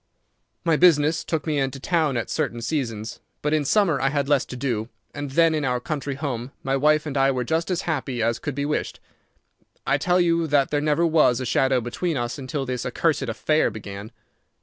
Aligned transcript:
My 0.65 0.77
business 0.77 1.23
took 1.23 1.45
me 1.45 1.59
into 1.59 1.79
town 1.79 2.17
at 2.17 2.27
certain 2.31 2.59
seasons, 2.63 3.19
but 3.43 3.53
in 3.53 3.63
summer 3.63 4.01
I 4.01 4.09
had 4.09 4.27
less 4.27 4.45
to 4.45 4.55
do, 4.55 4.89
and 5.13 5.29
then 5.29 5.53
in 5.53 5.63
our 5.63 5.79
country 5.79 6.15
home 6.15 6.51
my 6.63 6.75
wife 6.75 7.05
and 7.05 7.15
I 7.15 7.29
were 7.29 7.43
just 7.43 7.69
as 7.69 7.83
happy 7.83 8.19
as 8.23 8.39
could 8.39 8.55
be 8.55 8.65
wished. 8.65 8.99
I 9.85 9.99
tell 9.99 10.19
you 10.19 10.47
that 10.47 10.71
there 10.71 10.81
never 10.81 11.05
was 11.05 11.39
a 11.39 11.45
shadow 11.45 11.81
between 11.81 12.17
us 12.17 12.39
until 12.39 12.65
this 12.65 12.83
accursed 12.83 13.21
affair 13.29 13.69
began. 13.69 14.11